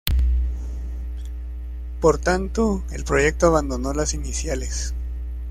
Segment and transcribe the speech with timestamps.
[1.99, 4.95] Por tanto, el proyecto abandonó las iniciales.